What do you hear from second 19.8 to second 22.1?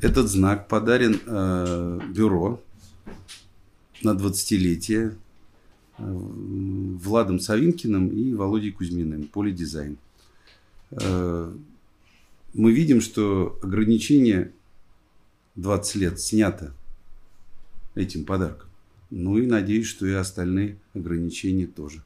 что и остальные ограничения тоже.